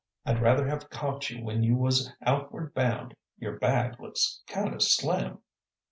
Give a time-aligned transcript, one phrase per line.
[0.25, 4.79] I'd rather have caught you when you was outward bound; your bag looks kind o'
[4.79, 5.43] slim."